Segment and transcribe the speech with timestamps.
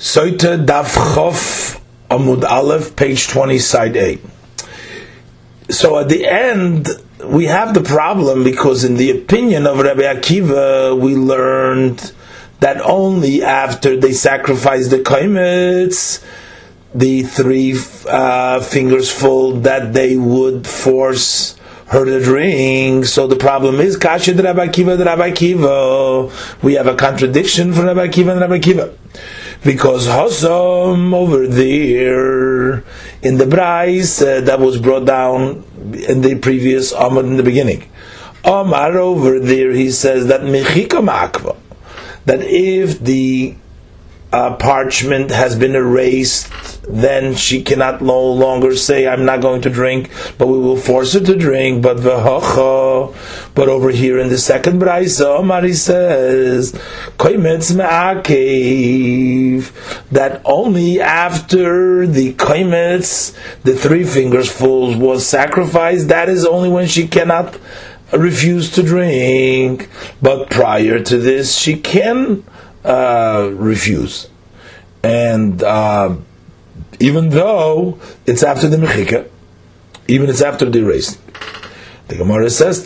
[0.00, 1.78] Soita Daf Chof
[2.08, 4.18] Amud Aleph, page 20, side A.
[5.68, 6.88] So at the end,
[7.22, 12.14] we have the problem because in the opinion of Rabbi Akiva, we learned
[12.60, 16.24] that only after they sacrificed the kaimitz,
[16.94, 17.78] the three
[18.08, 21.58] uh, fingers full, that they would force
[21.88, 23.04] her to drink.
[23.04, 26.62] So the problem is Kasha Rabbi Akiva, Rabbi Akiva.
[26.62, 28.96] We have a contradiction for Rabbi Akiva and Rabbi Akiva
[29.64, 32.84] because Hossam over there
[33.22, 35.64] in the Bryce uh, that was brought down
[36.08, 37.90] in the previous Amr in the beginning.
[38.44, 41.56] Omar over there he says that Mechika Makva
[42.24, 43.56] that if the
[44.32, 46.50] uh, parchment has been erased,
[46.88, 51.14] then she cannot no longer say, "I'm not going to drink," but we will force
[51.14, 51.82] her to drink.
[51.82, 56.72] But but over here in the second brayso, Mari says,
[57.18, 59.72] "Koimetz me'akev,"
[60.10, 66.08] that only after the koimetz, the three fingers full, was sacrificed.
[66.08, 67.58] That is only when she cannot
[68.12, 69.88] refuse to drink.
[70.22, 72.44] But prior to this, she can
[72.84, 74.28] uh, refuse.
[75.02, 76.16] And uh,
[76.98, 79.28] even though it's after the mechika,
[80.08, 81.20] even it's after the erasing.
[82.08, 82.84] The Gemara says,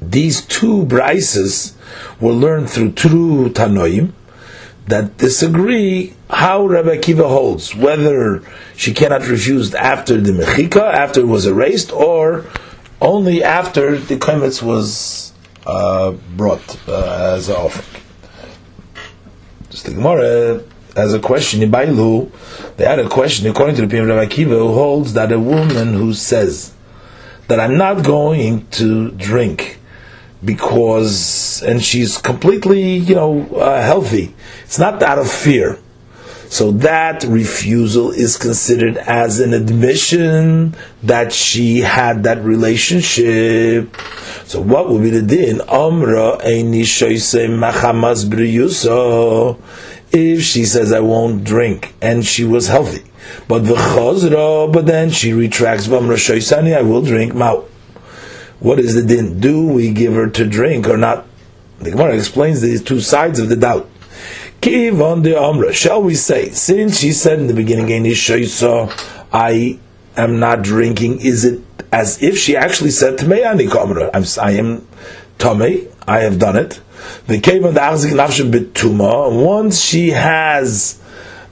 [0.00, 1.74] These two brises
[2.20, 4.12] were learned through two Tanoim
[4.86, 8.42] that disagree how Rabbi Akiva holds, whether
[8.74, 12.46] she cannot refuse after the mechika, after it was erased, or
[13.00, 15.27] only after the kometz was
[15.64, 18.02] brought uh, as an offering.
[19.70, 20.64] Just the Gemara
[20.96, 22.30] has a question in Bailu.
[22.76, 25.94] They had a question according to the opinion of Akiva, who holds that a woman
[25.94, 26.72] who says
[27.48, 29.78] that I'm not going to drink
[30.44, 34.34] because, and she's completely, you know, uh, healthy.
[34.64, 35.78] It's not out of fear.
[36.50, 43.94] So that refusal is considered as an admission that she had that relationship.
[44.44, 45.60] So what would be the din?
[45.68, 49.60] Amra machamas briyuso.
[50.10, 53.04] If she says I won't drink and she was healthy,
[53.46, 57.34] but the chazra, but then she retracts v'amra shoysani, I will drink.
[57.34, 57.66] Mao.
[58.58, 59.38] What is the din?
[59.38, 61.26] Do we give her to drink or not?
[61.80, 63.88] The Gemara explains these two sides of the doubt.
[64.60, 65.72] Kivon de Amra.
[65.72, 67.90] Shall we say, since she said in the beginning,
[69.32, 69.78] I
[70.16, 71.60] am not drinking, is it
[71.92, 73.58] as if she actually said to me, I am
[75.38, 76.80] Tomei, I have done it.
[77.26, 81.00] The Kivon de Achzik Nafshem Bituma, once she has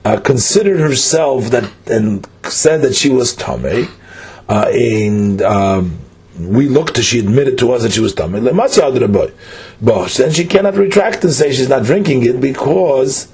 [0.05, 3.89] uh, considered herself that and said that she was Tomei,
[4.49, 5.99] uh, and um,
[6.39, 8.41] we looked, she admitted to us that she was tummy.
[8.41, 13.29] Then she cannot retract and say she's not drinking it because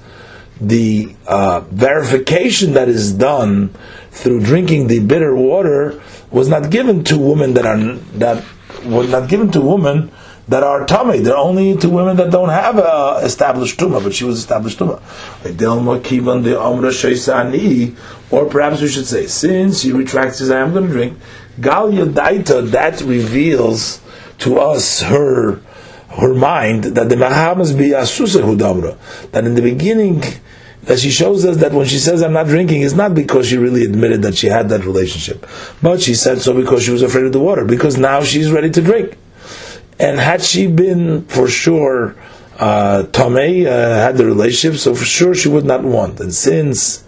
[0.61, 3.69] the uh, verification that is done
[4.11, 7.77] through drinking the bitter water was not given to women that are
[8.17, 8.43] that
[8.85, 10.11] was not given to women
[10.47, 11.19] that are tummy.
[11.19, 15.01] They're only to women that don't have a established tuma, but she was established tuma.
[18.31, 21.17] Or perhaps we should say, since she retracts, says, I am going to drink,
[21.59, 24.01] Galia Daita, that reveals
[24.39, 25.61] to us her
[26.09, 28.97] her mind that the Mahamas be Asusa Hudamra.
[29.31, 30.23] That in the beginning,
[30.83, 33.57] that she shows us that when she says I'm not drinking, it's not because she
[33.57, 35.47] really admitted that she had that relationship,
[35.81, 37.65] but she said so because she was afraid of the water.
[37.65, 39.17] Because now she's ready to drink,
[39.99, 42.15] and had she been for sure
[42.59, 46.19] uh, Tomei uh, had the relationship, so for sure she would not want.
[46.19, 47.03] And since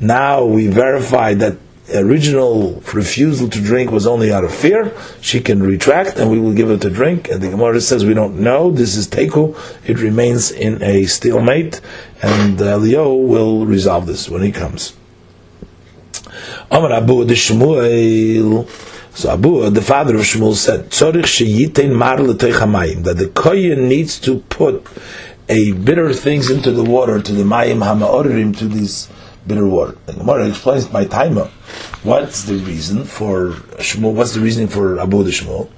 [0.00, 1.56] now we verify that
[2.00, 6.54] original refusal to drink was only out of fear, she can retract and we will
[6.54, 7.28] give her to drink.
[7.28, 8.70] And the Gemara says we don't know.
[8.70, 9.56] This is teku.
[9.88, 11.80] It remains in a stalemate,
[12.22, 14.94] and uh, Leo will resolve this when he comes.
[16.70, 17.26] Amar Abu.
[19.14, 20.90] So Abu, the father of Shmuel, said,
[23.04, 24.86] that the kohen needs to put
[25.48, 29.08] a bitter things into the water to the mayim hamaorim to these
[29.46, 29.96] bitter water.
[30.06, 31.50] The Gemara explains my timer.
[32.02, 34.14] What's the reason for Shmuel?
[34.14, 35.70] What's the reason for Abu the Shmuel?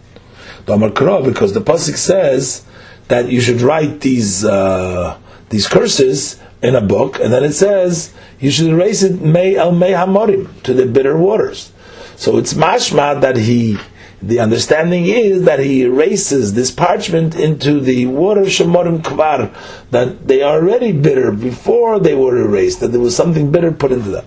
[0.66, 2.64] because the pasuk says
[3.08, 5.18] that you should write these uh,
[5.50, 9.72] these curses in a book, and then it says you should erase it may el
[9.72, 11.72] may hamorim to the bitter waters.
[12.16, 13.78] So it's mashma that he
[14.22, 19.54] the understanding is that he erases this parchment into the water of shemorim kvar,
[19.90, 23.92] that they are already bitter before they were erased, that there was something bitter put
[23.92, 24.24] into them.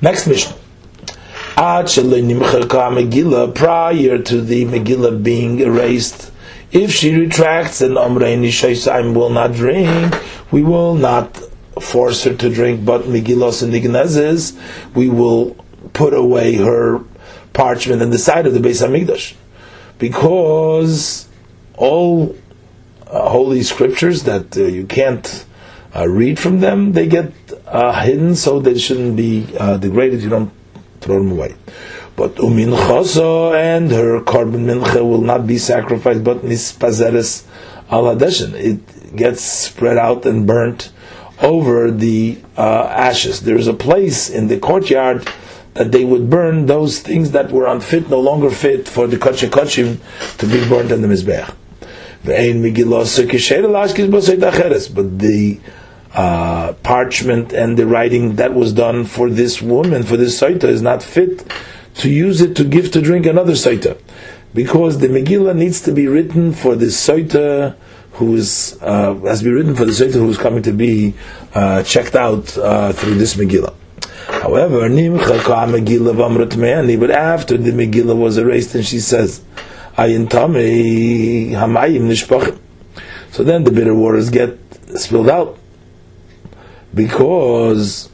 [0.00, 0.52] Next mission.
[1.54, 2.22] Prior to the
[4.66, 6.30] Megillah being erased
[6.72, 10.14] If she retracts and Amreini Shaisaim will not drink,
[10.50, 11.36] we will not
[11.80, 14.58] force her to drink, but Megillos and Ignezes,
[14.94, 15.56] we will
[15.92, 17.00] put away her
[17.56, 19.34] parchment in the side of the Beis Hamikdash.
[19.98, 21.26] Because
[21.76, 22.36] all
[23.06, 25.46] uh, holy scriptures that uh, you can't
[25.94, 27.32] uh, read from them, they get
[27.66, 30.22] uh, hidden so they shouldn't be uh, degraded.
[30.22, 30.52] You don't
[31.00, 31.54] throw them away.
[32.14, 37.44] But uminchoso and her korban mincha will not be sacrificed, but mispazeres
[37.90, 40.92] al It gets spread out and burnt
[41.40, 43.42] over the uh, ashes.
[43.42, 45.28] There's a place in the courtyard
[45.76, 50.00] that they would burn those things that were unfit, no longer fit for the kachim
[50.38, 51.54] to be burnt in the mizbeach.
[54.94, 55.60] But the
[56.14, 60.80] uh, parchment and the writing that was done for this woman, for this saita, is
[60.80, 61.44] not fit
[61.96, 64.00] to use it to give to drink another saita.
[64.54, 67.76] Because the Megillah needs to be written for the saita
[68.12, 71.12] who is, uh, has to be written for the saita who is coming to be
[71.54, 73.74] uh, checked out uh, through this Megillah.
[74.46, 79.40] However, but after the Megillah was erased and she says,
[79.98, 82.06] Ayin Hamayim
[83.32, 84.56] So then the bitter waters get
[84.94, 85.58] spilled out.
[86.94, 88.08] Because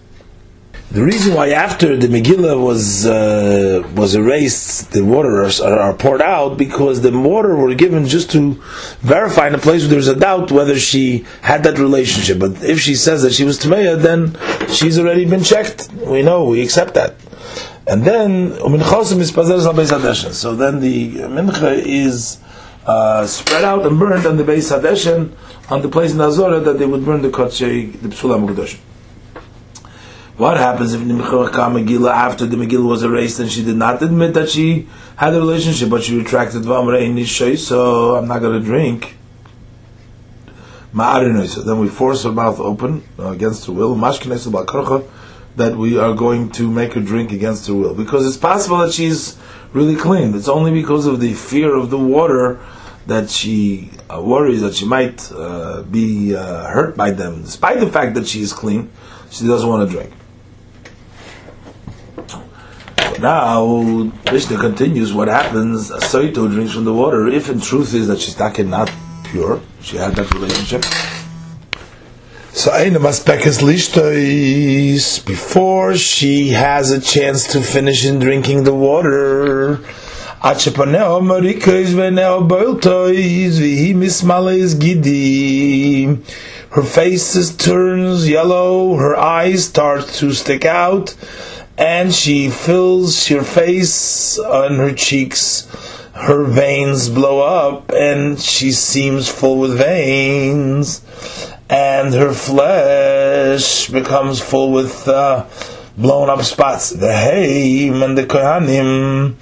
[0.92, 6.20] the reason why after the Megillah was uh, was erased, the water are, are, poured
[6.20, 8.60] out because the water were given just to
[9.00, 12.38] verify in a place where there's a doubt whether she had that relationship.
[12.38, 14.36] But if she says that she was Tameya, then
[14.68, 15.90] she's already been checked.
[15.92, 17.14] We know, we accept that.
[17.86, 22.38] And then Minchosim is Pazer so then the mincha is
[22.86, 25.32] uh, spread out and burned on the Beis Hadeshen
[25.70, 28.78] on the place in Azora that they would burn the Kotche, the Psula Mukdash.
[30.36, 34.32] What happens if the Megillah after the Megillah was erased and she did not admit
[34.34, 39.16] that she had a relationship, but she retracted Vamrei so I'm not going to drink.
[40.94, 43.94] So then we force her mouth open uh, against her will.
[43.94, 48.92] That we are going to make her drink against her will because it's possible that
[48.92, 49.36] she's
[49.74, 50.34] really clean.
[50.34, 52.58] It's only because of the fear of the water
[53.06, 57.90] that she uh, worries that she might uh, be uh, hurt by them, despite the
[57.90, 58.90] fact that she is clean.
[59.30, 60.12] She doesn't want to drink.
[63.22, 65.90] Now, Mishnah continues what happens.
[65.90, 68.36] A Saito drinks from the water if in truth is that she's
[68.68, 68.90] not
[69.24, 70.84] pure, she had that relationship.
[72.52, 72.70] So
[75.18, 79.80] before she has a chance to finish in drinking the water.
[86.70, 91.14] Her face turns yellow, her eyes start to stick out,
[91.78, 95.68] and she fills her face and her cheeks.
[96.14, 101.00] Her veins blow up, and she seems full with veins,
[101.70, 105.46] and her flesh becomes full with uh,
[105.96, 106.90] blown up spots.
[106.90, 109.36] The Haim and the Kohanim.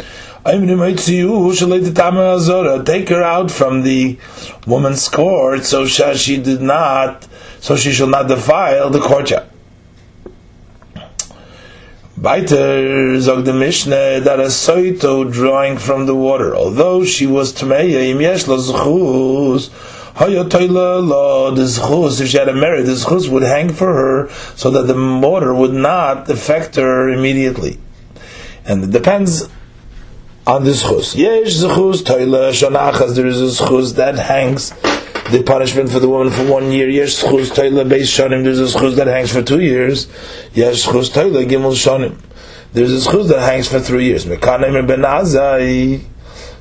[2.87, 4.19] Take her out from the
[4.67, 7.27] woman's court, so she did not,
[7.59, 9.50] so she shall not defile the courtyard.
[12.21, 18.11] Weiter sagt the Mishnah that a soito drawing from the water, although she was tmeya
[18.11, 19.71] im yesh lo zchus,
[20.17, 24.29] hayotayla lo the zchus, if she had a merit, the zchus would hang for her
[24.55, 27.79] so that the water would not affect her immediately.
[28.67, 29.49] And it depends
[30.47, 31.17] on the zchus.
[31.17, 34.75] Yesh zchus toila shanachas, there is a zchus that hangs
[35.31, 36.89] the punishment for the woman for one year.
[36.89, 38.45] Yes, chuz toila beis shanim.
[38.45, 40.09] There's a chuz that hangs for two years.
[40.55, 42.19] Yes, chuz toila gimel shanim.
[42.73, 44.25] There's a chuz that hangs for three years.
[44.25, 46.05] Ben Azai.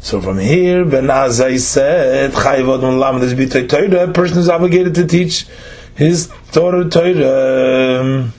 [0.02, 4.10] So from here, Ben Azai said, Chayvod lam this bitay Torah.
[4.10, 5.46] A person is obligated to teach
[5.96, 8.34] his Torah Torah um,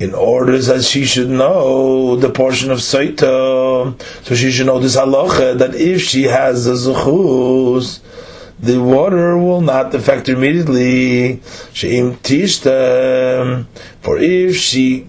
[0.00, 4.02] in order that she should know the portion of Saita.
[4.24, 8.00] So she should know this halacha that if she has a zuchus,
[8.62, 11.42] the water will not affect her immediately.
[11.72, 13.66] She'im tishta,
[14.00, 15.08] for if she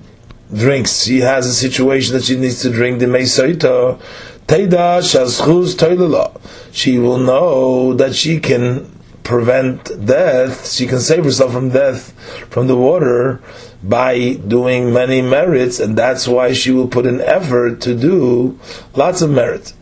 [0.51, 3.99] drinks, she has a situation that she needs to drink the meisaita,
[4.47, 6.41] teida shazchuz toilala.
[6.71, 8.89] She will know that she can
[9.23, 12.11] prevent death, she can save herself from death
[12.49, 13.39] from the water
[13.83, 18.59] by doing many merits, and that's why she will put an effort to do
[18.95, 19.73] lots of merit.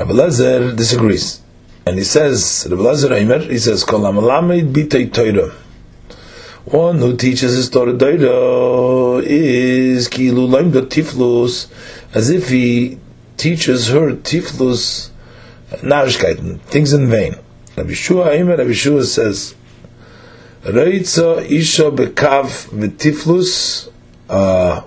[0.00, 1.42] Rabbi Lezer disagrees.
[1.84, 5.52] And he says, Rabbi Lezer Aimer, he says, Kol Amalamid Bitei Torah.
[6.64, 11.70] One who teaches his Torah Torah is Kilu Laimda Tiflus,
[12.14, 12.98] as if he
[13.36, 15.10] teaches her Tiflus
[15.70, 17.34] narishkeiten, things in vain.
[17.76, 19.54] Rabbi Shua Aimer, Rabbi Shua says,
[20.62, 23.90] Reitza isha bekav v'tiflus
[24.30, 24.82] uh,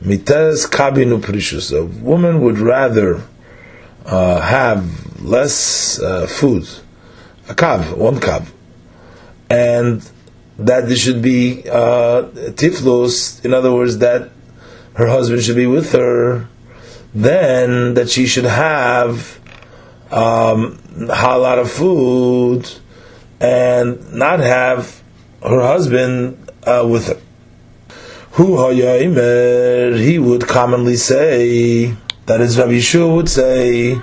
[0.00, 1.72] mites kabinu prishus.
[1.72, 3.22] A woman would rather
[4.10, 6.68] uh, have less uh, food,
[7.48, 8.50] a kav, one kav,
[9.48, 10.10] and
[10.58, 12.24] that there should be uh,
[12.58, 14.30] tiflus, in other words, that
[14.94, 16.48] her husband should be with her,
[17.14, 19.38] then that she should have
[20.10, 22.68] um, a lot of food
[23.40, 25.02] and not have
[25.40, 27.20] her husband uh, with her.
[28.32, 28.70] Who
[29.96, 31.96] he would commonly say
[32.26, 33.94] that is Rabbi Yeshua would say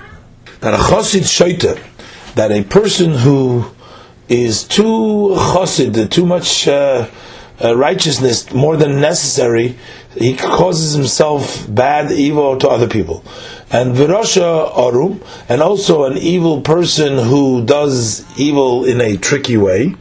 [0.62, 1.80] that a chosid shaita,
[2.36, 3.66] that a person who
[4.30, 7.08] is too chosid, too much uh,
[7.64, 9.78] uh, righteousness more than necessary,
[10.16, 13.24] he causes himself bad, evil to other people.
[13.72, 19.96] And virasha arum, and also an evil person who does evil in a tricky way.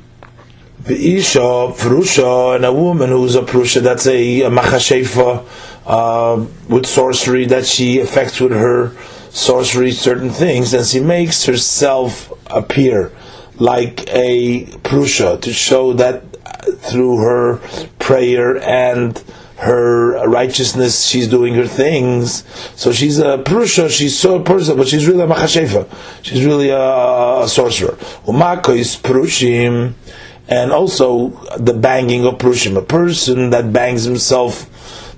[0.89, 5.45] Isha, Purusha, and a woman who's a Purusha, that's a, a Machashefa,
[5.87, 8.93] uh, with sorcery, that she affects with her
[9.31, 13.13] sorcery certain things, and she makes herself appear
[13.59, 16.23] like a prusha to show that
[16.79, 17.59] through her
[17.99, 19.23] prayer and
[19.59, 22.45] her righteousness, she's doing her things.
[22.79, 25.89] So she's a prusha, she's so a person, but she's really a Machashefa.
[26.23, 27.97] She's really a, a sorcerer.
[28.27, 29.95] Umakois Purushim,
[30.49, 32.77] and also the banging of Purushim.
[32.77, 34.71] A person that bangs himself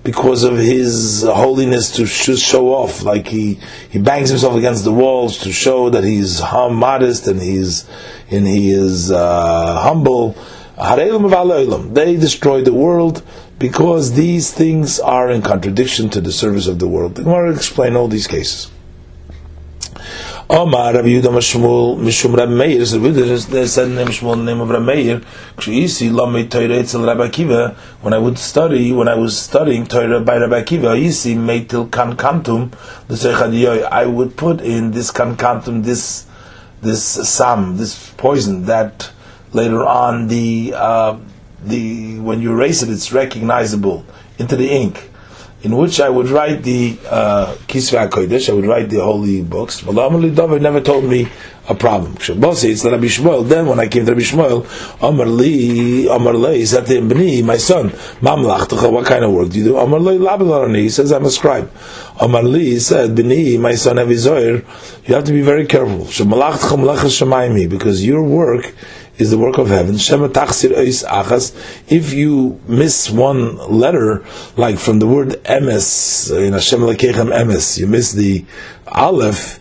[0.04, 3.58] because of his holiness to show off, like he,
[3.90, 7.88] he bangs himself against the walls to show that he's hum, modest and he's
[8.30, 10.36] and he is uh, humble.
[10.78, 13.22] They destroy the world
[13.58, 17.16] because these things are in contradiction to the service of the world.
[17.16, 18.70] The Gemara explain all these cases.
[20.50, 24.82] Omar Rabbi Yehuda Mashmul Mishum Rabbi Meir said the name Shmuel the name of Rabbi
[24.82, 25.20] Meir.
[25.58, 27.74] Kshiyisi Lamei Torah Etzel Rabbi Akiva.
[28.00, 32.16] When I would study when I was studying Torah by Rabbi Akiva Yisi Meitil Kan
[32.16, 32.72] Kantum
[33.92, 36.24] I would put in this Kan Kantum this
[36.80, 39.10] this sam this poison that
[39.52, 41.18] later on the uh,
[41.62, 44.06] the when you erase it it's recognizable
[44.38, 45.10] into the ink
[45.62, 49.80] in which I would write the uh, HaKodesh, I would write the holy books.
[49.82, 51.28] Malamalli David never told me
[51.68, 52.16] a problem.
[52.18, 52.82] It's.
[52.82, 54.64] Then when I came to Rabbi Shmuel,
[55.02, 60.74] Amar Li, said to him, my son, what kind of work do you do?
[60.76, 61.70] He says, I'm a scribe.
[62.20, 64.64] Amar Li, said, B'ni, my son, Avizoyer,
[65.08, 66.06] you have to be very careful.
[67.68, 68.74] Because your work
[69.18, 69.96] is the work of heaven.
[71.88, 74.24] If you miss one letter,
[74.56, 78.44] like from the word emes, in Hashem lekechem emes, you miss the
[78.86, 79.60] aleph,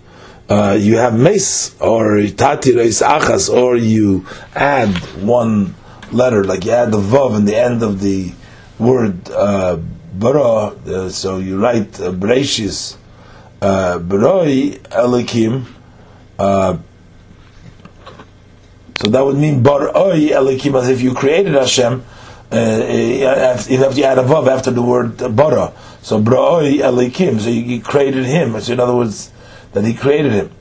[0.50, 5.76] uh, you have mes, or tati reis achas, or you add one
[6.12, 8.32] letter, like you add the vav in the end of the
[8.80, 9.78] word uh,
[10.14, 12.96] bara, uh, so you write uh, Bereshis,
[13.62, 15.66] uh, Beroi Elikim,
[16.40, 16.78] uh,
[18.98, 22.04] so that would mean bar oy elikim as if you created Hashem.
[22.50, 27.82] Uh, if you add a vav after the word bara, so bra'oi elikim, so you,
[27.82, 28.60] created him.
[28.60, 29.32] So in other words,
[29.74, 30.52] that he created him.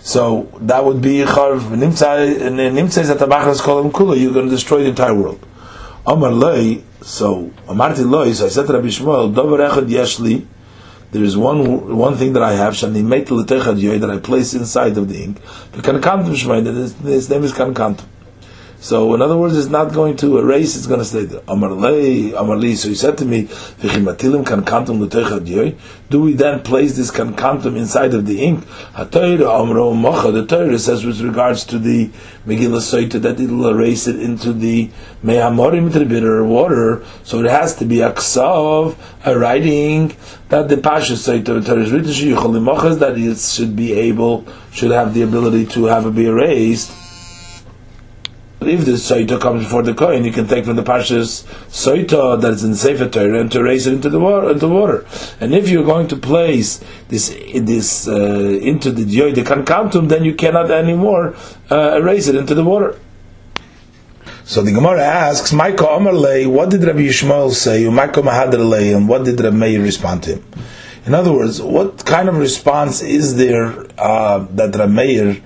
[0.00, 4.20] So that would be charv nimtzay that the call him kula.
[4.20, 5.44] You're going to destroy the entire world.
[6.06, 6.82] Amar loy.
[7.00, 8.32] So amarti loy.
[8.32, 10.46] So I said to Rabbi Shmuel, dover echad yeshli
[11.14, 12.76] there is one one thing that I have,
[14.00, 15.40] that I place inside of the ink.
[15.72, 18.04] His name is Kankantum.
[18.84, 21.40] So, in other words, it's not going to erase, it's going to stay there.
[21.40, 22.76] Amarlei, Amarli.
[22.76, 23.48] So he said to me,
[26.10, 28.66] Do we then place this kankantum inside of the ink?
[28.94, 32.10] The Torah says with regards to the
[32.46, 34.90] Megillah Soita that it'll erase it into the
[35.24, 37.06] Mehamorim bitter water.
[37.22, 40.14] So it has to be Aksav, a writing
[40.50, 42.10] that the Pasha Soita Torah is written,
[42.98, 47.03] that it should be able, should have the ability to have it be erased
[48.68, 52.52] if the soita comes before the coin, you can take from the pashas soita that
[52.52, 54.50] is in sefer Torah and to raise it into the water.
[54.50, 55.06] Into water.
[55.40, 60.24] And if you're going to place this this uh, into the yoy the kankantum, then
[60.24, 61.34] you cannot anymore
[61.70, 62.98] uh, erase it into the water.
[64.46, 67.84] So the Gemara asks, Maiko Amarle, what did Rabbi Yishmael say?
[67.84, 70.44] Maiko Mahadrale, and what did Rabbi Meir respond to him?
[71.06, 75.42] In other words, what kind of response is there uh, that Rabbi Meir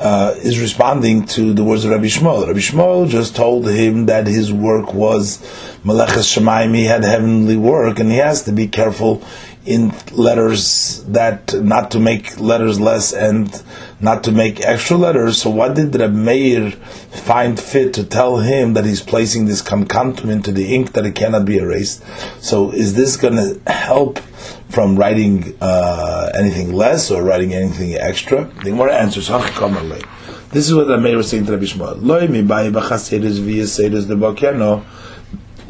[0.00, 2.46] uh, is responding to the words of Rabbi Shmuel.
[2.46, 5.38] Rabbi Shmuel just told him that his work was
[5.84, 9.22] Meleches Shemaim, he had heavenly work, and he has to be careful
[9.70, 13.62] in letters that not to make letters less and
[14.00, 15.40] not to make extra letters.
[15.40, 20.28] So what did Reb Meir find fit to tell him that he's placing this kankantum
[20.28, 22.02] into the ink that it cannot be erased?
[22.42, 24.18] So is this going to help
[24.70, 28.46] from writing uh, anything less or writing anything extra?
[28.64, 29.28] The more answers.
[29.28, 32.02] This is what Reb Meir was saying to Rabbi Shmuel.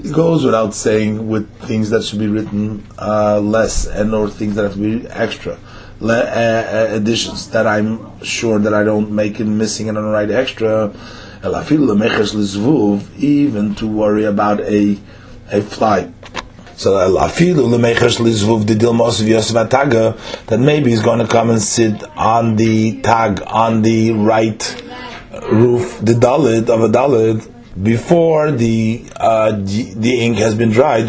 [0.05, 4.55] It goes without saying with things that should be written uh, less and or things
[4.55, 5.59] that have to be extra.
[6.01, 10.01] Le, uh, uh additions that I'm sure that I don't make it missing and I
[10.01, 10.93] don't write extra.
[13.19, 14.99] Even to worry about a
[15.53, 16.13] a fly.
[16.77, 16.99] So
[20.47, 24.83] that maybe he's going to come and sit on the tag on the right
[25.53, 27.47] roof the dalid of a dalid
[27.83, 31.07] before the uh, the ink has been dried,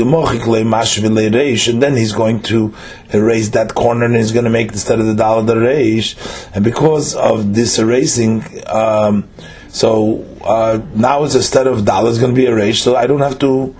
[1.67, 2.73] and then he's going to
[3.13, 6.15] erase that corner and he's going to make instead of the dollar the reish.
[6.53, 9.27] And because of this erasing, um,
[9.69, 12.83] so uh, now it's instead of dollar it's going to be erased.
[12.83, 13.75] So I don't have to,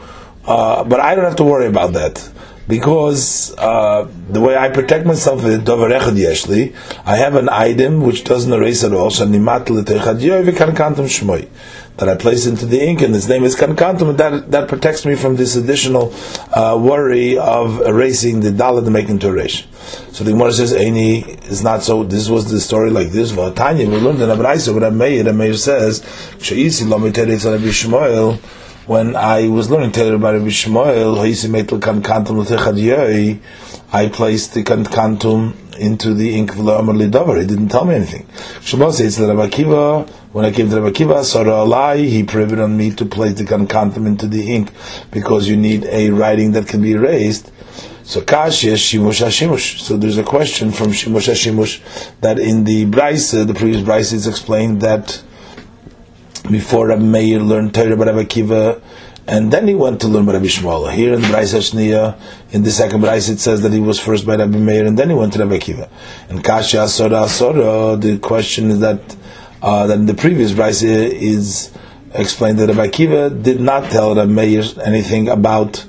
[0.46, 2.30] uh, but I don't have to worry about that
[2.68, 6.74] because uh, the way I protect myself yeshli,
[7.06, 9.10] I have an item which doesn't erase at all.
[12.02, 15.06] That I place into the ink, and its name is kankantum, and that that protects
[15.06, 16.12] me from this additional
[16.52, 19.68] uh, worry of erasing the dalit and making to erase.
[20.12, 23.32] So the Gemara says, "Eini is not so." This was the story like this.
[23.54, 26.02] Tanya, we learned in Abraisa, but Meir, Meir says,
[28.88, 31.20] when I was learning Taylor by Rabbi Shmuel,
[33.94, 37.40] I placed the kantum into the ink of Amar Lidavar.
[37.40, 38.26] He didn't tell me anything.
[38.62, 42.60] Shmuel says that Rabbi Akiva, when I came to Rabbi Akiva, Sara Alai, he prohibited
[42.60, 44.72] on me to place the kantum into the ink
[45.12, 47.52] because you need a writing that can be erased.
[48.04, 49.80] So kash yes shimush hashimush.
[49.80, 51.82] So there's a question from shimush hashimush
[52.22, 55.22] that in the Brisa, uh, the previous Brisa, it's explained that
[56.50, 58.82] before Rabbi Meir learned Torah by Rabbi Akiva,
[59.28, 60.92] and then he went to learn by Rabbi Shmuel.
[60.92, 62.20] Here in the Hashniya,
[62.52, 65.10] in the second Brayse, it says that he was first by Rabbi Meir, and then
[65.10, 65.90] he went to Rabbi Akiva.
[66.30, 69.16] And Kasha Asora Asora, the question is that
[69.62, 71.72] uh, that in the previous Brayse is
[72.14, 75.86] explained that Rabbi Akiva did not tell Rabbi Meir anything about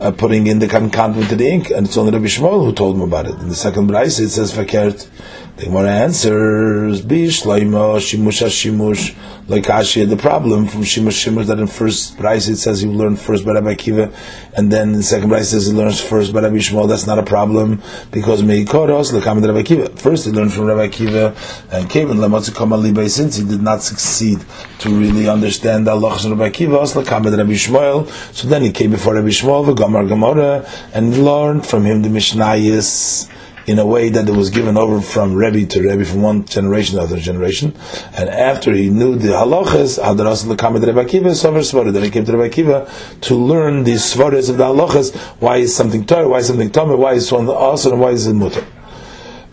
[0.00, 2.96] uh, putting in the kankan into the ink, and it's only Rabbi Shmuel who told
[2.96, 3.34] him about it.
[3.40, 5.08] In the second Brayse, it says Fakert.
[5.56, 9.14] The Gemara answers, Bish, Laima, Shimush,
[9.46, 13.20] like Ashia, the problem from Shimush Shimush that in first price it says he learned
[13.20, 14.12] first by Rabbi Akiva,
[14.56, 16.88] and then in second price it says he learns first by Rabbi Shmuel.
[16.88, 19.96] That's not a problem because Meikoros lekam Rabbi Akiva.
[19.96, 23.80] First he learned from Rabbi Akiva and came in Lamatzikam Alibay since he did not
[23.80, 24.40] succeed
[24.80, 26.82] to really understand Allah of Rabbi Akiva.
[26.82, 28.08] Lekam Rabbi Shmuel.
[28.34, 32.08] So then he came before Rabbi Shmuel, the Gamar Gemara, and learned from him the
[32.08, 33.30] Mishnayis
[33.66, 36.96] in a way that it was given over from Rebbe to Rebbe from one generation
[36.96, 37.74] to another generation.
[38.14, 42.54] And after he knew the halachas, Hadaras Lakamed Rebbe Akiva, then he came to Rebbe
[42.54, 45.16] Akiva to learn the svaras of the halachas.
[45.40, 46.28] Why is something Torah?
[46.28, 46.98] Why is something Tameh?
[46.98, 48.64] Why is one also and why is it Mutter?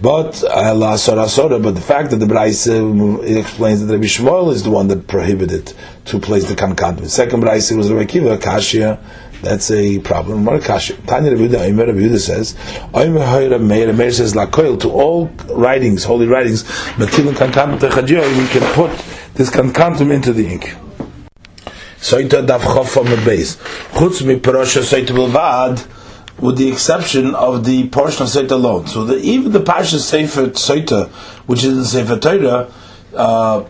[0.01, 4.87] But Allah but the fact that the Braise explains that Rabbi Shmuel is the one
[4.87, 5.73] that prohibited
[6.05, 6.97] to place the kankan.
[6.97, 8.99] The second Braise was Rabbi Akiva, Kashia,
[9.41, 10.45] that's a problem.
[10.45, 12.55] Tanya Rebbe says,
[12.93, 16.63] Meir says, Lakoil, to all writings, holy writings,
[16.97, 17.33] we can
[18.73, 18.91] put
[19.33, 20.75] this kankantum into the ink.
[21.97, 23.57] Soita daf chof on the base.
[23.93, 25.87] Chutz mi parasha soita bilvad,
[26.39, 28.87] with the exception of the portion of soita alone.
[28.87, 31.09] So the, even the pasha sefer soita,
[31.47, 32.71] which is in sefer Torah,
[33.15, 33.65] uh,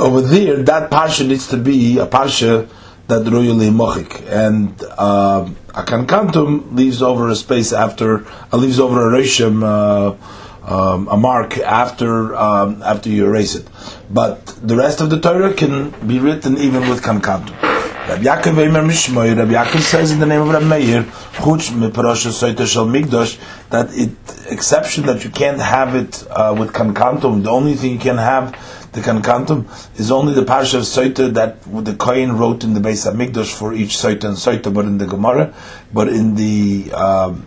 [0.00, 2.68] over there, that pasha needs to be a pasha
[3.08, 9.08] that royally mochik, and uh, akan kantum leaves over a space after uh, leaves over
[9.08, 10.16] a reshim, uh,
[10.64, 13.66] um, a mark after um, after you erase it.
[14.10, 17.63] But the rest of the Torah can be written even with kan kantum.
[18.06, 22.30] Rabbi Yaakov Eimer Mishmoy, Rabbi Yaakov says in the name of Rabbi Meir, Chuch Miparosha
[22.30, 23.38] Soita Migdosh,
[23.70, 24.10] that it
[24.52, 27.42] exception that you can't have it uh, with kankantum.
[27.42, 28.54] The only thing you can have
[28.94, 29.66] the Kankantum
[29.98, 33.52] is only the parsha of Soita that the Kohen wrote in the base of Mikdash
[33.52, 35.52] for each Soita and Soita, but in the Gemara,
[35.92, 37.44] but in the um,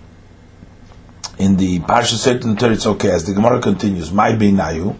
[1.39, 3.11] in the parsha Soita and it's okay.
[3.11, 4.95] As the Gemara continues, my Beinayu,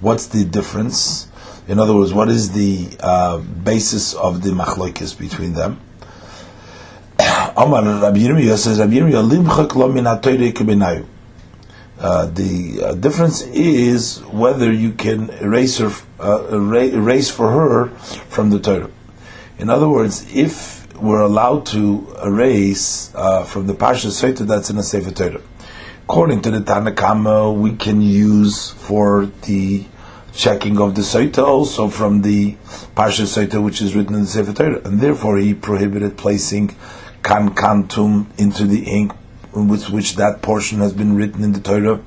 [0.00, 1.29] what's the difference?
[1.70, 5.80] In other words, what is the uh, basis of the machlokes between them?
[7.56, 11.06] Omar Rabbi Yirmiyah says, Rabbi Yirmiyah,
[12.00, 18.50] uh, the uh, difference is whether you can erase her, uh, erase for her from
[18.50, 18.90] the Torah.
[19.58, 24.78] In other words, if we're allowed to erase uh, from the Parsha Sefer that's in
[24.78, 25.40] a Sefer Torah,
[26.10, 29.84] According to the Tanakama, we can use for the
[30.40, 32.54] checking of the Saita also from the
[32.96, 36.74] Parsha Saita which is written in the Sefer Torah, and therefore he prohibited placing
[37.22, 39.12] kan kantum into the ink
[39.52, 42.00] with which that portion has been written in the Torah,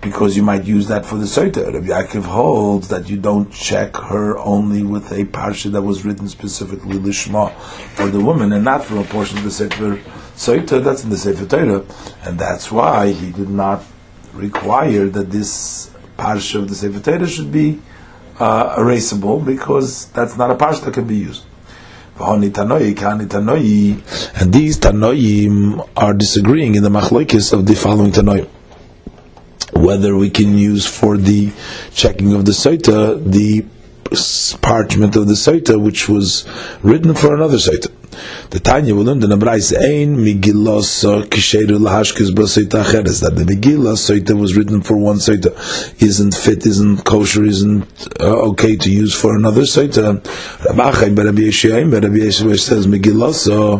[0.00, 1.72] because you might use that for the Saita.
[1.72, 6.28] Rabbi Yaakov holds that you don't check her only with a Parsha that was written
[6.28, 7.52] specifically Lishma
[7.94, 10.00] for the woman, and not for a portion of the Sefer
[10.34, 11.84] Saita that's in the Sefer Torah,
[12.24, 13.84] and that's why he did not
[14.32, 17.80] require that this parsha of the Sefer Torah should be
[18.38, 21.44] uh, erasable because that's not a parsha that can be used.
[22.18, 22.52] And these
[24.78, 28.48] Tanoim are disagreeing in the machlokes of the following Tanoim.
[29.74, 31.52] Whether we can use for the
[31.92, 33.66] checking of the Saita the
[34.62, 36.46] parchment of the Saita which was
[36.82, 37.90] written for another Saita.
[38.50, 40.82] The Tanya will learn the Nabrais Ein Megillah
[41.28, 45.52] Kisheru Lahashkis Basaita Acheres that the Megillah Saita was written for one Saita
[46.02, 47.82] isn't fit, isn't kosher, isn't
[48.20, 50.20] uh, okay to use for another Saita.
[50.20, 53.78] Rabachai Barabi Yeshayim Barabi Yeshayim says Megillah so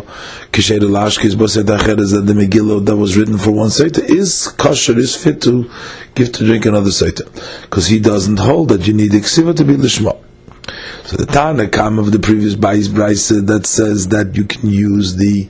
[0.53, 4.99] Kisheru Lahashkis Basaita Acheres that the Megillah that was written for one Saita is kosher,
[4.99, 5.71] is fit to
[6.15, 7.25] give to drink another Saita
[7.63, 10.26] because he doesn't hold that you need Iksiva to be Lishma.
[11.07, 15.15] So the Tana come of the previous Bais Braisa that says that you can use
[15.15, 15.45] the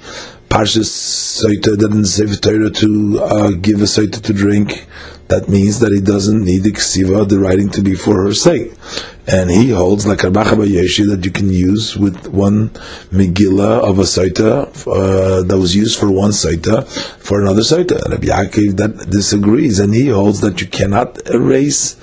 [0.50, 0.92] Parshas
[1.40, 4.86] Saita that in the Torah to uh, give a Saita to drink.
[5.28, 8.72] That means that he doesn't need the Ksiva, the writing to be for her sake.
[9.26, 12.68] And he holds like Arbacha Bayeshi that you can use with one
[13.10, 16.86] Megillah of a Saita uh, that was used for one Saita
[17.18, 17.98] for another Saita.
[18.10, 21.96] Rabbi Yaakov that disagrees and he holds that you cannot erase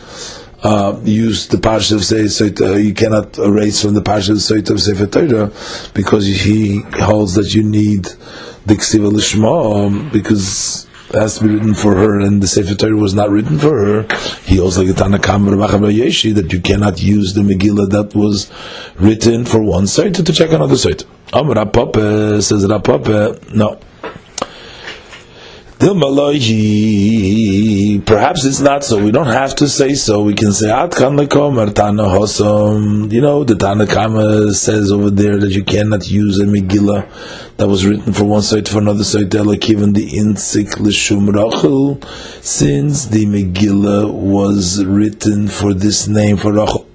[0.63, 5.08] uh, use the parsha of Sefer you cannot erase from the parsha of Sefer Sefer
[5.08, 5.52] Torah
[5.93, 8.06] because he holds that you need
[8.65, 12.76] the Ksiva Lishma um, because it has to be written for her and the Sefer
[12.76, 14.02] Torah was not written for her.
[14.45, 18.49] He holds like Tanakam Yeshi that you cannot use the Megillah that was
[18.95, 21.06] written for one Sefer to check another Sefer.
[21.34, 23.80] Amr Rav Papa says Rav Papa, no.
[28.06, 29.04] Perhaps it's not so.
[29.04, 30.24] We don't have to say so.
[30.24, 33.12] We can say Atkan Hosom.
[33.12, 37.06] You know, the Tana Kama says over there that you cannot use a Megillah
[37.58, 39.36] that was written for one side for another side.
[39.36, 42.00] Even the Insik Lishum Rachel,
[42.41, 46.88] since the Megillah was written for this name for Rachel.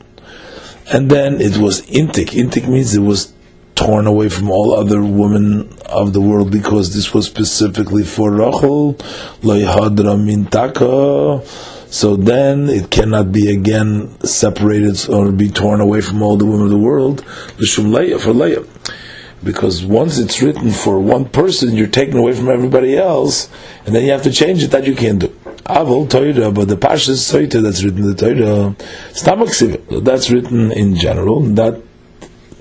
[0.91, 2.31] And then it was Intik.
[2.31, 3.35] Intik means it was
[3.79, 8.95] torn away from all other women of the world because this was specifically for Rachel,
[10.25, 11.47] mintaka.
[11.89, 16.65] So then it cannot be again separated or be torn away from all the women
[16.65, 17.25] of the world.
[17.59, 18.67] Leia for leia.
[19.45, 23.49] Because once it's written for one person, you're taken away from everybody else,
[23.87, 24.73] and then you have to change it.
[24.73, 25.29] That you can't do.
[25.67, 28.75] Avol Torah, but the Pashas Torah that's written in the Torah,
[29.13, 31.43] Stamak that's written in general.
[31.43, 31.81] That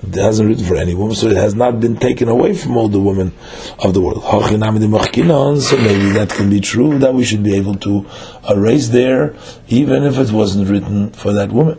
[0.02, 2.88] it hasn't written for any woman, so it has not been taken away from all
[2.88, 3.32] the women
[3.80, 4.22] of the world.
[4.22, 8.06] So maybe that can be true that we should be able to
[8.48, 9.34] erase there,
[9.68, 11.78] even if it wasn't written for that woman.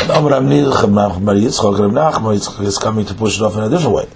[0.00, 4.08] And Amram Yitzchak is coming to push it off in a different way.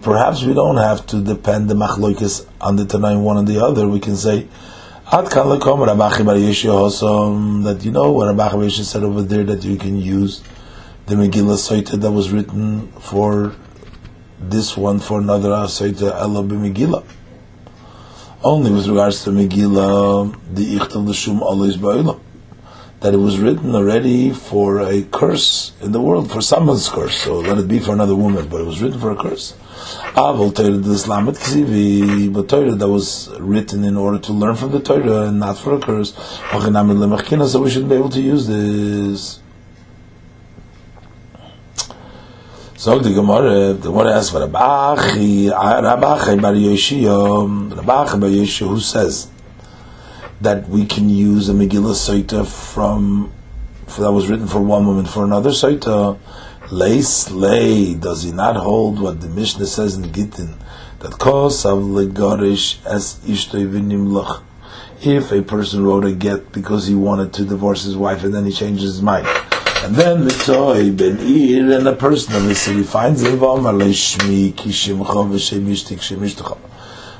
[0.00, 3.88] Perhaps we don't have to depend the machlokes on the Tanaim one and the other.
[3.88, 4.46] We can say
[7.62, 10.42] that you know what Rabbi Bar said over there that you can use
[11.06, 13.54] the Megillah Saita that was written for
[14.38, 17.06] this one for another Saita Ella Megillah.
[18.44, 22.20] Only with regards to Megillah, the Ichtal Lashum Alois Ba'ilam.
[23.00, 27.16] That it was written already for a curse in the world, for someone's curse.
[27.16, 29.54] So let it be for another woman, but it was written for a curse.
[30.16, 34.56] Ah, Avol Torah the Islamet Ksivi, but Torah that was written in order to learn
[34.56, 36.12] from the Torah and not for a curse.
[36.12, 39.40] So we shouldn't be able to use this.
[42.76, 48.68] So the Gemara, the Gemara asks for Rabachi, ah, Rabachi Bar Yeshia, Rabachi Bar Yeshia,
[48.68, 49.30] who says
[50.40, 53.32] that we can use a Megillah Saita from,
[53.98, 56.18] that was written for one woman for another Saita,
[56.70, 60.54] Leis lay, does he not hold what the Mishnah says in Gittin,
[61.00, 64.42] that kosav legarish as ishtoivinim lach.
[65.02, 68.44] If a person wrote a get because he wanted to divorce his wife and then
[68.44, 69.26] he changes his mind,
[69.82, 73.38] and then Mitzoy ben Ir and a person of the city finds him,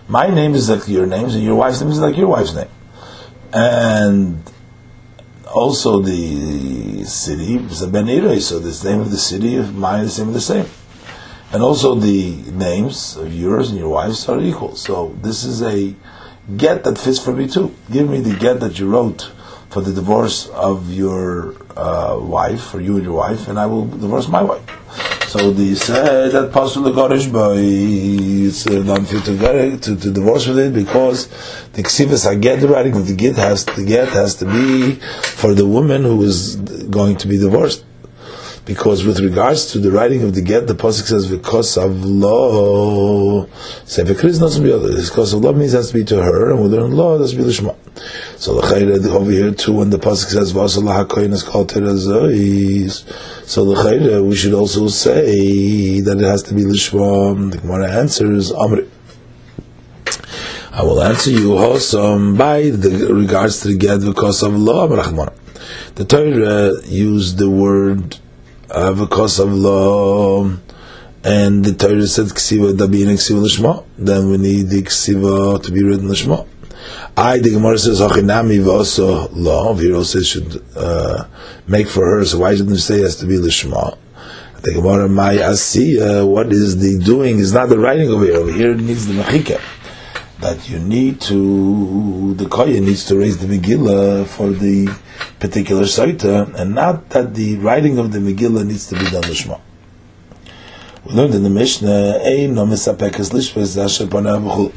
[0.09, 2.69] My name is like your name, and your wife's name is like your wife's name.
[3.53, 4.43] And
[5.53, 10.05] also the city is a Ben Irei, so the name of the city of mine
[10.05, 10.67] is the same the same.
[11.53, 14.77] and also the names of yours and your wife's are equal.
[14.77, 15.95] So this is a
[16.57, 17.75] get that fits for me too.
[17.91, 19.33] Give me the get that you wrote
[19.71, 23.87] for the divorce of your uh, wife, for you and your wife, and I will
[23.87, 25.08] divorce my wife.
[25.29, 29.37] So the said that possible the Gorish boy it's uh, unfit to,
[29.77, 31.29] to, to divorce with it because
[31.75, 32.25] the ksivas
[32.63, 34.95] the writing of the get has the get has to be
[35.41, 36.57] for the woman who is
[36.89, 37.85] going to be divorced
[38.69, 43.47] because with regards to the writing of the get, the pasuk says because of law.
[43.87, 44.95] Say not to be other.
[44.95, 47.31] Because of law means has to be to her, and we learn law it has
[47.31, 47.75] to be lishma.
[48.37, 53.05] So the over here too, when the pasuk says v'asalah hakoyin is called terazois.
[53.49, 57.51] So the we should also say that it has to be lishma.
[57.51, 58.87] The Gemara answers amri.
[60.73, 64.87] I will answer you also by the regards to the get because of law.
[64.87, 68.19] The Torah used the word
[68.69, 70.45] because of law,
[71.25, 75.83] and the Torah said ksiva dabin ksiva lishma, then we need the ksiva to be
[75.83, 76.47] written lishma.
[77.17, 81.27] I, the Gemara says, Hachinami v'oso law, Viro says should uh,
[81.67, 83.99] make for her, so why didn't you say it has to be lishma?
[84.63, 88.53] The Gemara, my asiya, what is the doing is not the writing over here, over
[88.53, 89.61] here it needs the mechika.
[90.41, 94.87] That you need to, the kohen needs to raise the Megillah for the
[95.41, 99.61] particular saita, and not that the writing of the Megillah needs to be done lishma.
[101.05, 102.19] We learned in the Mishnah,
[104.23, 104.73] no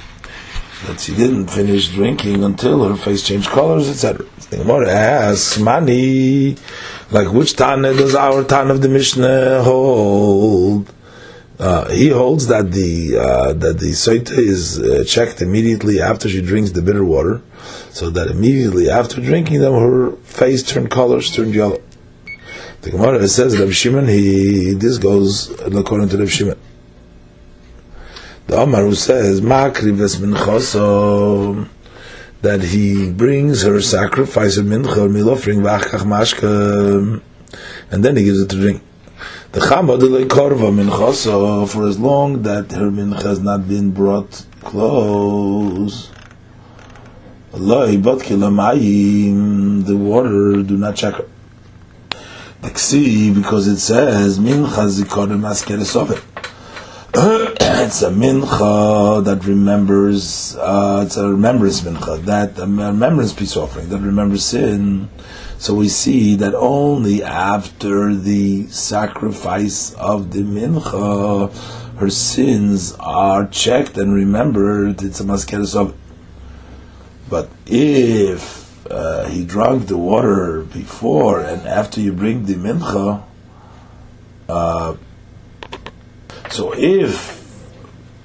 [0.85, 4.25] that she didn't finish drinking until her face changed colors, etc.
[4.49, 6.55] The Gemara asks, Mani,
[7.11, 10.91] like which Tana does our Tana of the Mishnah hold?
[11.61, 16.41] Uh, he holds that the uh, that the soita is uh, checked immediately after she
[16.41, 17.39] drinks the bitter water,
[17.91, 21.79] so that immediately after drinking them, her face turned colors, turned yellow.
[22.81, 26.57] The Gemara says Rav Shimon, he this goes according to Rav Shimon.
[28.47, 31.69] The Omar who says Makrives minchoso
[32.41, 37.21] that he brings her sacrifice of mincha v'achach mashka,
[37.91, 38.81] and then he gives it to drink.
[39.53, 44.45] The Chama de Korva Minchasa, for as long that her mincha has not been brought
[44.61, 46.09] close.
[47.53, 47.97] Allah, the
[49.97, 51.27] water, do not check her.
[52.61, 56.21] Because it says, Mincha Zikorim Askeresove.
[57.83, 63.89] It's a mincha that remembers, uh, it's a remembrance mincha, that a remembrance peace offering
[63.89, 65.09] that remembers sin.
[65.57, 71.51] So we see that only after the sacrifice of the mincha,
[71.97, 75.01] her sins are checked and remembered.
[75.01, 75.97] It's a maskeres of.
[77.31, 83.23] But if uh, he drank the water before and after you bring the mincha,
[84.47, 84.95] uh,
[86.51, 87.40] so if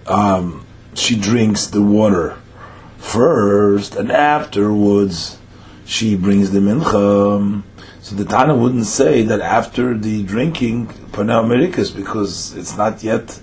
[0.07, 0.65] um,
[0.95, 2.39] she drinks the water
[2.99, 5.39] first and afterwards
[5.85, 7.63] she brings the mincha.
[8.01, 13.41] So the Tana wouldn't say that after the drinking panel merikas because it's not yet,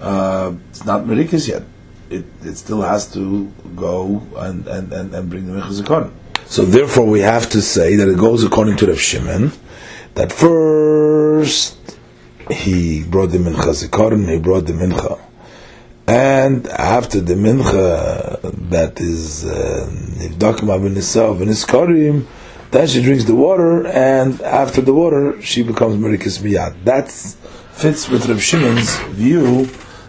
[0.00, 1.62] uh, it's not merikas yet.
[2.10, 6.10] It, it still has to go and, and, and, and bring the mincha
[6.46, 9.52] So therefore, we have to say that it goes according to Rav Shimon
[10.14, 11.78] that first
[12.50, 15.23] he brought the mincha zikaron, and he brought the mincha
[16.06, 18.40] and after the mincha
[18.70, 22.26] that is nivdakim uh, abinisav and iskarim,
[22.70, 26.84] then she drinks the water, and after the water she becomes merikis miyad.
[26.84, 29.66] That fits with Rav Shimon's view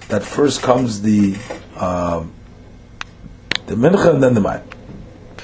[0.10, 1.36] that first comes the
[1.78, 2.26] uh,
[3.68, 4.64] the mincha and then the mayim.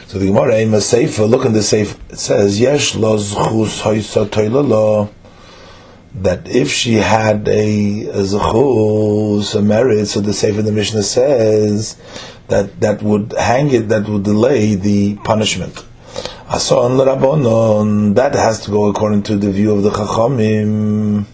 [0.07, 4.29] So the Gemara in the look in the Seifa, it says, Yesh lo zchus haisa
[6.13, 11.95] that if she had a, a zechus, a merit, so the Sefer the Mishnah says
[12.47, 15.85] that that would hang it, that would delay the punishment.
[16.49, 21.25] Ason l'rabonon, that has to go according to the view of the Chachamim.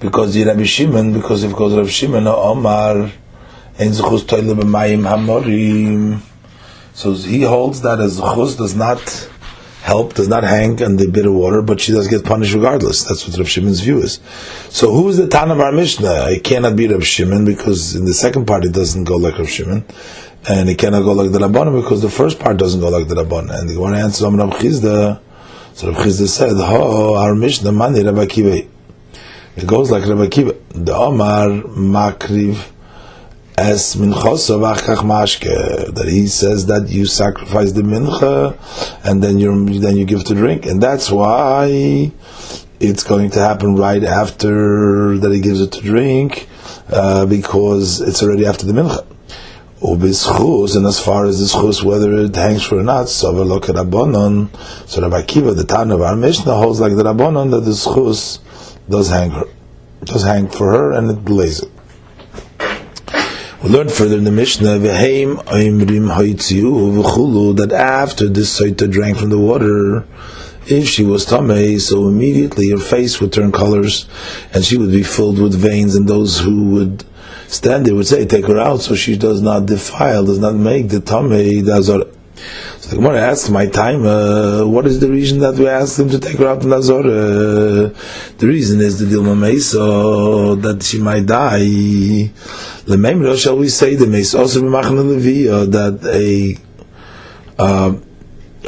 [0.00, 3.12] Because the Rabbi Shimon, because of goes Rabbi Shimon, Omar,
[3.78, 6.20] ein zechus toile b'mayim hamorim.
[6.94, 8.98] So he holds that a zechus does not
[9.86, 13.04] help does not hang on the bitter water, but she does get punished regardless.
[13.04, 14.18] That's what Rav Shimon's view is.
[14.68, 16.26] So who is the Tan of our Mishnah?
[16.30, 19.48] It cannot be Rav Shimon because in the second part it doesn't go like Rav
[19.48, 19.84] Shimon.
[20.48, 23.14] And it cannot go like the Rabbanim because the first part doesn't go like the
[23.14, 23.60] Rabbanim.
[23.60, 25.20] And the one answers on Rav Chisda.
[25.74, 28.66] So Rav Chisda said, "Oh, our Mishnah mani Rav Akiva."
[29.56, 30.56] It goes like Rav Akiva.
[30.70, 31.48] The Omar
[31.94, 32.72] Makriv
[33.58, 35.44] as mashke
[35.94, 38.52] that he says that you sacrifice the mincha
[39.06, 42.10] and then you then you give to drink and that's why
[42.80, 46.48] it's going to happen right after that he gives it to drink,
[46.90, 49.06] uh, because it's already after the mincha.
[49.80, 53.68] Ubischus, and as far as the schus, whether it hangs for or not, so look
[53.68, 54.48] at Rabbanon.
[54.88, 58.40] So Rabbi Kiva, the Tan of our Mishnah, holds like the Rabbanon that the schus
[58.88, 59.44] does hang her,
[60.04, 61.70] does hang for her, and it delays it.
[63.66, 64.94] We learn further in the Mishnah, that
[67.72, 70.06] after this Saita drank from the water,
[70.68, 74.06] if she was tamei, so immediately her face would turn colors,
[74.52, 77.04] and she would be filled with veins, and those who would
[77.48, 80.90] stand there would say, take her out so she does not defile, does not make
[80.90, 82.15] the tamei dazor.
[82.86, 86.08] So the Gemara asks, my time, uh, what is the reason that we ask them
[86.08, 87.00] to take her out in Nazor?
[87.00, 87.90] Uh,
[88.38, 91.58] the reason is the Dilma Mesa, that she might die.
[91.58, 92.30] The
[92.86, 96.56] Lememra, shall we say, the Mesa also that a,
[97.60, 97.96] uh,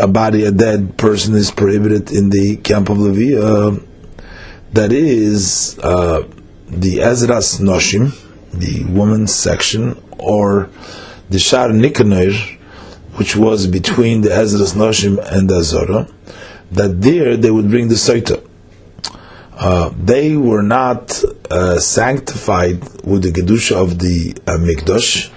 [0.01, 3.81] a body, a dead person is prohibited in the camp of Levia.
[4.73, 6.27] That is, uh,
[6.67, 8.19] the Ezras Noshim,
[8.53, 10.71] the women's section, or
[11.31, 12.58] the Shar Nikanor,
[13.19, 16.09] which was between the Ezras Noshim and the Azora,
[16.71, 18.45] that there they would bring the Saita.
[19.53, 25.33] Uh, they were not uh, sanctified with the Gedusha of the uh, Mikdash,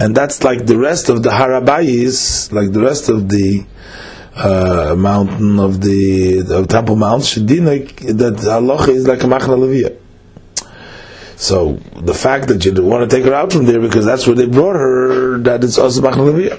[0.00, 3.66] and that's like the rest of the Har Habayis, like the rest of the
[4.34, 9.98] uh, mountain of the of Temple Mount, Shedinik, that Allah is like a Machna Leviyah.
[11.36, 14.34] So the fact that you want to take her out from there because that's where
[14.34, 16.58] they brought her, that it's also Machna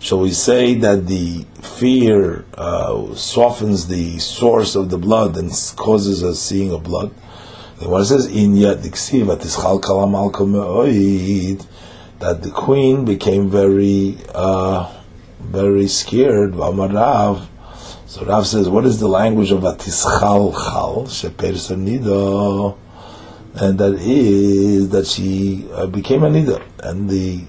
[0.00, 6.22] Shall we say that the fear uh, softens the source of the blood and causes
[6.22, 7.10] us seeing of blood?
[7.78, 8.82] The Gemara says, "In yet
[12.20, 14.88] that the queen became very, uh,
[15.40, 16.54] very scared.
[16.54, 22.76] So Rav says, "What is the language of atischal chal sheper nido?"
[23.54, 27.42] and that is that she uh, became a nida, and the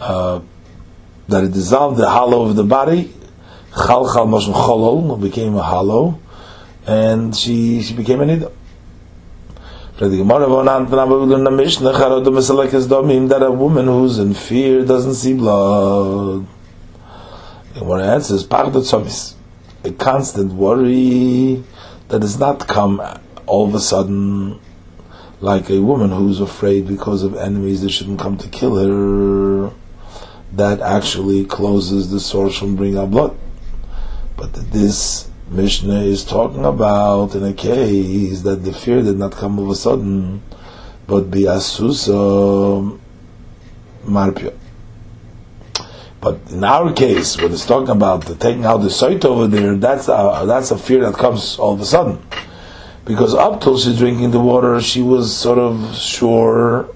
[0.00, 0.40] uh,
[1.28, 3.12] that it dissolved the hollow of the body,
[3.74, 6.18] chal chal moshim cholol became a hollow,
[6.86, 8.52] and she she became a nida.
[9.98, 10.12] That
[13.42, 16.46] a woman who's in fear doesn't see blood.
[17.72, 18.46] The Gemara answers,
[19.84, 21.64] a constant worry
[22.08, 23.00] that does not come
[23.46, 24.60] all of a sudden
[25.40, 29.72] like a woman who's afraid because of enemies that shouldn't come to kill her,
[30.52, 33.36] that actually closes the source from bringing out blood.
[34.36, 39.58] But this Mishnah is talking about in a case that the fear did not come
[39.58, 40.42] of a sudden,
[41.06, 42.98] but be asusa
[44.04, 44.54] marpia.
[46.20, 49.76] But in our case, when it's talking about the taking out the site over there,
[49.76, 52.20] that's a, that's a fear that comes all of a sudden
[53.06, 56.90] because up till she's drinking the water, she was sort of sure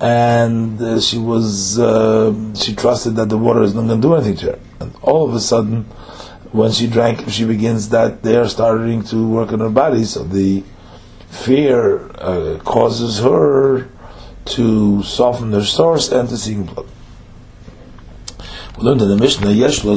[0.00, 4.14] and uh, she was uh, she trusted that the water is not going to do
[4.14, 4.58] anything to her.
[4.80, 5.84] And all of a sudden,
[6.52, 10.04] when she drank, she begins that they are starting to work on her body.
[10.04, 10.64] So the
[11.28, 13.88] fear uh, causes her
[14.46, 16.88] to soften their source and to seeing blood.
[18.78, 19.96] We learned in the Mishnah, Yesh lo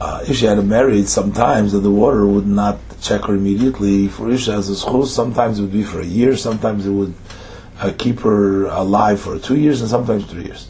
[0.00, 4.08] uh, if she had married, sometimes that the water would not check her immediately.
[4.08, 7.14] For Isha as a schus, sometimes it would be for a year, sometimes it would
[7.80, 10.68] uh, keep her alive for two years, and sometimes three years.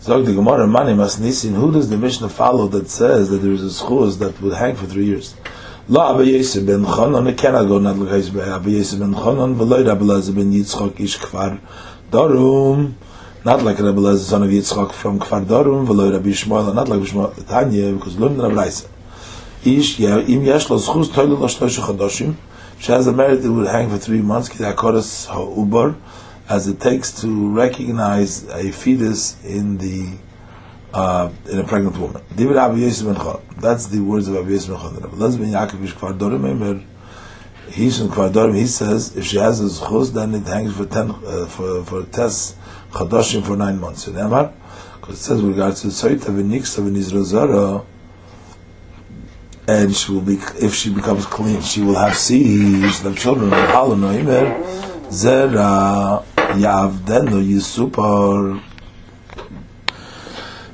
[0.00, 3.62] So the Gemara Mani Masnisin, who does the Mishnah follow that says that there is
[3.62, 5.34] a schus that would hang for three years?
[5.88, 9.86] La Abba Yosef ben Chanon, it cannot go not like Abba Yosef ben Chanon, v'loy
[9.86, 11.60] Rabbi Lazar ben Yitzchok ish kfar
[12.10, 12.94] darum,
[13.44, 17.00] not like Rabbi Lezer, son of Yitzchak from Kfar Dorum, v'lo Rabbi Shmuel, not like
[17.00, 18.86] Shmuel Tanya, because learned in Abraisa.
[19.64, 22.36] Ish, im yesh lo zchus toilu lo shloisha chadoshim,
[22.78, 25.96] she has a merit that would hang for three months, ki akoras ha'ubar,
[26.48, 30.18] as it takes to recognize a fetus in the
[30.92, 32.22] uh, in a pregnant woman.
[32.34, 33.40] David Rabbi Yosef ben Chon.
[33.58, 34.94] That's the words of Rabbi Yosef ben Chon.
[34.96, 36.82] Rabbi Lezer ben Yaakov ish Kfar Dorum, emer,
[37.70, 40.86] he's in Kfar Dorum, he says, if she has a zchus, then it hangs for
[40.86, 42.56] ten, uh, for, for test,
[42.92, 44.06] Chadashim for nine months.
[44.06, 44.52] You know
[45.00, 47.84] Because it says with regards to the Soita v'niksa v'nizrazara,
[49.68, 53.58] and she will be, if she becomes clean, she will have seeds, the children of
[53.68, 54.60] Halano Imer,
[55.08, 58.60] Zera Yavdenu Yisupar,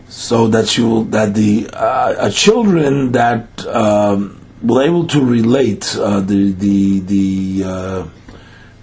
[0.09, 6.21] so that she will, that the uh, children that um, will able to relate uh,
[6.21, 8.07] the the the uh,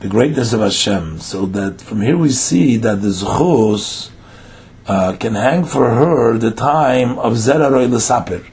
[0.04, 4.12] the greatness of Hashem, so that from here we see that the Zchus
[4.86, 8.45] uh, can hang for her the time of Zeraroy L'Saper,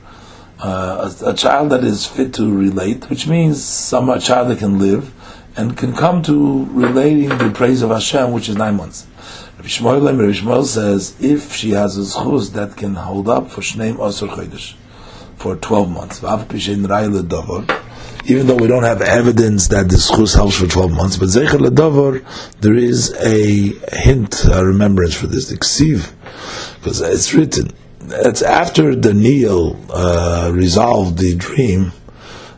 [0.61, 4.61] uh, a, a, child that is fit to relate, which means some a child that
[4.61, 5.12] can live
[5.57, 9.09] and can come to relating the praise of Hashem, which is nine months.
[9.57, 13.61] Rabbi Shmuel, Rabbi Shmuel says if she has a zchus that can hold up for
[13.61, 14.74] Shneim Osir Chodesh
[15.34, 16.20] for twelve months,
[18.24, 21.58] even though we don't have evidence that the schus helps for 12 months, but Zecher
[21.58, 22.24] Ledover,
[22.60, 26.12] there is a hint, a remembrance for this, the Ksiv,
[26.76, 31.92] because it's written, it's after Daniel uh, resolved the dream,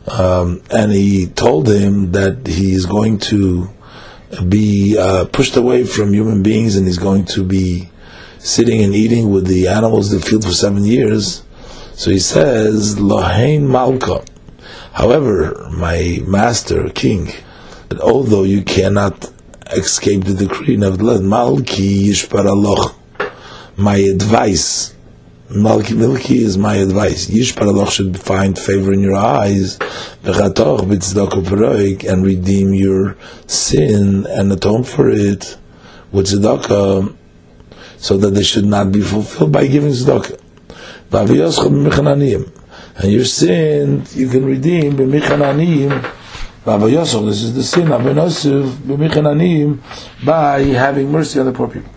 [0.08, 3.70] um, and he told him that he is going to
[4.48, 7.88] be uh, pushed away from human beings and he's going to be
[8.38, 11.42] sitting and eating with the animals in the field for seven years.
[11.94, 14.24] So he says, Lohain Malka.
[14.93, 17.32] However, my master, king,
[18.03, 19.32] although you cannot
[19.70, 22.95] escape the decree, nevertheless, Malki Yishparaloch,
[23.76, 24.95] my advice,
[25.49, 27.26] Malki Milki is my advice.
[27.28, 29.78] Yishparaloch should find favor in your eyes,
[32.05, 33.16] and redeem your
[33.47, 35.57] sin and atone for it
[36.12, 37.16] with tzedakah,
[37.97, 40.38] so that they should not be fulfilled by giving tzedakah
[42.97, 46.11] and your sin you can redeem b'michananiyim
[46.64, 49.80] Rabbi Yosef, this is the sin of Yosef b'michananiyim
[50.24, 51.90] by having mercy on the poor people.